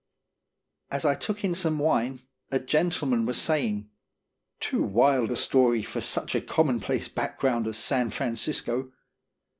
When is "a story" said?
5.29-5.83